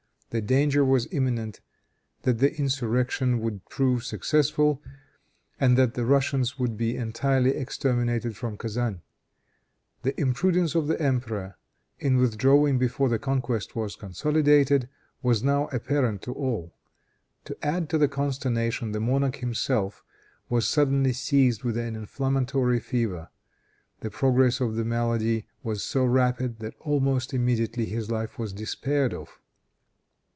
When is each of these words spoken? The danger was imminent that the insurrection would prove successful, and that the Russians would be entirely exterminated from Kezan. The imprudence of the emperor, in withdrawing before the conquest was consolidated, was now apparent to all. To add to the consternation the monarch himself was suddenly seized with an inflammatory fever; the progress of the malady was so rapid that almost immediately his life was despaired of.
The 0.33 0.41
danger 0.41 0.85
was 0.85 1.09
imminent 1.11 1.59
that 2.21 2.39
the 2.39 2.55
insurrection 2.57 3.41
would 3.41 3.65
prove 3.65 4.05
successful, 4.05 4.81
and 5.59 5.77
that 5.77 5.93
the 5.95 6.05
Russians 6.05 6.57
would 6.57 6.77
be 6.77 6.95
entirely 6.95 7.51
exterminated 7.53 8.37
from 8.37 8.57
Kezan. 8.57 9.01
The 10.03 10.17
imprudence 10.17 10.73
of 10.73 10.87
the 10.87 10.97
emperor, 11.01 11.57
in 11.99 12.15
withdrawing 12.15 12.77
before 12.77 13.09
the 13.09 13.19
conquest 13.19 13.75
was 13.75 13.97
consolidated, 13.97 14.87
was 15.21 15.43
now 15.43 15.67
apparent 15.73 16.21
to 16.21 16.31
all. 16.33 16.73
To 17.43 17.57
add 17.61 17.89
to 17.89 17.97
the 17.97 18.07
consternation 18.07 18.93
the 18.93 19.01
monarch 19.01 19.35
himself 19.39 20.01
was 20.47 20.65
suddenly 20.65 21.11
seized 21.11 21.65
with 21.65 21.75
an 21.75 21.93
inflammatory 21.97 22.79
fever; 22.79 23.27
the 23.99 24.09
progress 24.09 24.61
of 24.61 24.75
the 24.75 24.85
malady 24.85 25.45
was 25.61 25.83
so 25.83 26.05
rapid 26.05 26.59
that 26.59 26.73
almost 26.79 27.33
immediately 27.33 27.83
his 27.85 28.09
life 28.09 28.39
was 28.39 28.53
despaired 28.53 29.13
of. 29.13 29.37